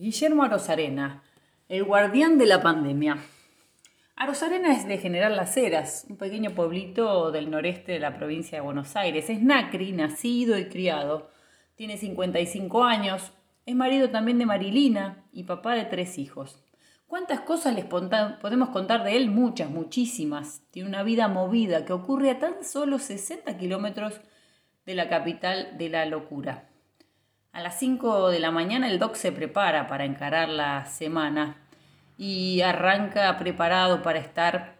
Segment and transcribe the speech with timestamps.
[0.00, 1.22] Guillermo Arosarena,
[1.68, 3.18] el guardián de la pandemia.
[4.16, 8.64] Arosarena es de General Las Heras, un pequeño pueblito del noreste de la provincia de
[8.64, 9.28] Buenos Aires.
[9.28, 11.30] Es Nacri, nacido y criado.
[11.74, 13.32] Tiene 55 años.
[13.66, 16.64] Es marido también de Marilina y papá de tres hijos.
[17.06, 19.28] ¿Cuántas cosas les podemos contar de él?
[19.28, 20.62] Muchas, muchísimas.
[20.70, 24.18] Tiene una vida movida que ocurre a tan solo 60 kilómetros
[24.86, 26.69] de la capital de la locura.
[27.52, 31.56] A las 5 de la mañana el doc se prepara para encarar la semana
[32.16, 34.76] y arranca preparado para estar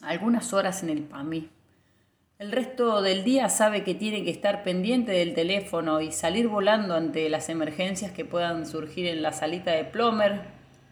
[0.00, 1.50] algunas horas en el PAMI.
[2.38, 6.94] El resto del día sabe que tiene que estar pendiente del teléfono y salir volando
[6.94, 10.42] ante las emergencias que puedan surgir en la salita de Plomer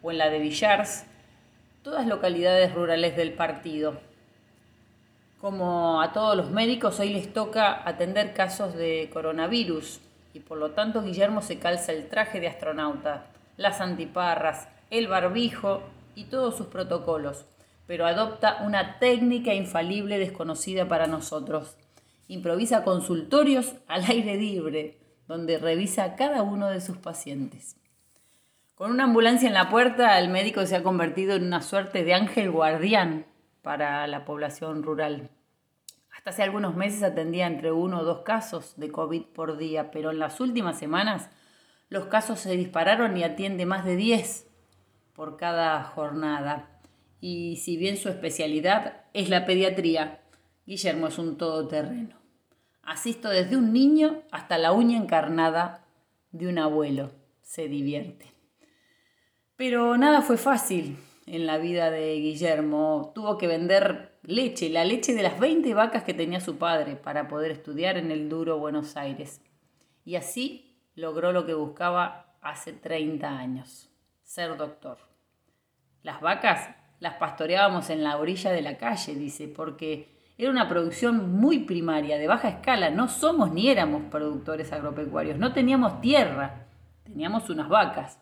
[0.02, 1.04] o en la de Villars,
[1.84, 4.00] todas localidades rurales del partido.
[5.40, 10.00] Como a todos los médicos, hoy les toca atender casos de coronavirus
[10.34, 15.82] y por lo tanto Guillermo se calza el traje de astronauta, las antiparras, el barbijo
[16.14, 17.46] y todos sus protocolos,
[17.86, 21.76] pero adopta una técnica infalible desconocida para nosotros.
[22.28, 24.98] Improvisa consultorios al aire libre,
[25.28, 27.76] donde revisa a cada uno de sus pacientes.
[28.74, 32.14] Con una ambulancia en la puerta, el médico se ha convertido en una suerte de
[32.14, 33.26] ángel guardián
[33.62, 35.30] para la población rural.
[36.12, 40.10] Hasta hace algunos meses atendía entre uno o dos casos de COVID por día, pero
[40.10, 41.30] en las últimas semanas
[41.88, 44.46] los casos se dispararon y atiende más de 10
[45.14, 46.80] por cada jornada.
[47.20, 50.22] Y si bien su especialidad es la pediatría,
[50.66, 52.16] Guillermo es un todoterreno.
[52.82, 55.84] Asisto desde un niño hasta la uña encarnada
[56.30, 57.12] de un abuelo.
[57.40, 58.32] Se divierte.
[59.56, 63.12] Pero nada fue fácil en la vida de Guillermo.
[63.14, 67.28] Tuvo que vender leche, la leche de las 20 vacas que tenía su padre para
[67.28, 69.40] poder estudiar en el duro Buenos Aires.
[70.04, 73.90] Y así logró lo que buscaba hace 30 años,
[74.22, 74.98] ser doctor.
[76.02, 76.70] Las vacas
[77.02, 80.08] las pastoreábamos en la orilla de la calle, dice, porque
[80.38, 82.90] era una producción muy primaria, de baja escala.
[82.90, 86.66] No somos ni éramos productores agropecuarios, no teníamos tierra,
[87.02, 88.20] teníamos unas vacas.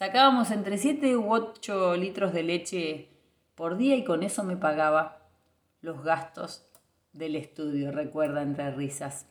[0.00, 3.08] Sacábamos entre 7 u 8 litros de leche
[3.54, 5.28] por día y con eso me pagaba
[5.82, 6.64] los gastos
[7.12, 9.26] del estudio, recuerda entre risas.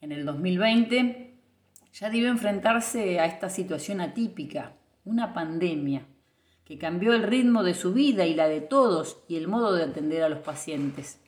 [0.00, 1.34] En el 2020
[1.92, 4.72] ya debió enfrentarse a esta situación atípica,
[5.04, 6.06] una pandemia,
[6.64, 9.82] que cambió el ritmo de su vida y la de todos y el modo de
[9.82, 11.20] atender a los pacientes.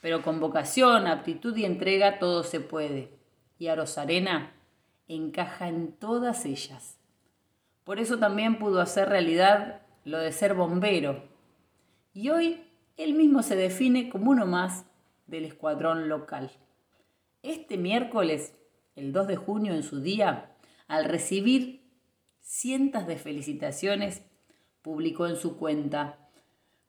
[0.00, 3.10] Pero con vocación, aptitud y entrega todo se puede.
[3.58, 4.54] Y Arosarena
[5.08, 6.96] encaja en todas ellas.
[7.84, 11.22] Por eso también pudo hacer realidad lo de ser bombero.
[12.12, 12.64] Y hoy
[12.96, 14.86] él mismo se define como uno más
[15.26, 16.50] del escuadrón local.
[17.42, 18.54] Este miércoles,
[18.96, 20.50] el 2 de junio en su día,
[20.88, 21.82] al recibir
[22.40, 24.22] cientos de felicitaciones,
[24.82, 26.18] publicó en su cuenta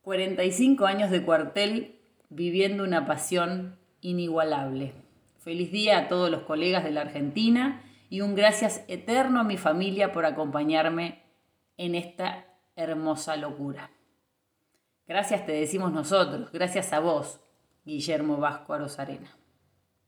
[0.01, 4.93] 45 años de cuartel viviendo una pasión inigualable.
[5.39, 9.57] Feliz día a todos los colegas de la Argentina y un gracias eterno a mi
[9.57, 11.23] familia por acompañarme
[11.77, 12.45] en esta
[12.75, 13.91] hermosa locura.
[15.07, 17.39] Gracias te decimos nosotros, gracias a vos,
[17.83, 19.35] Guillermo Vasco Arosarena.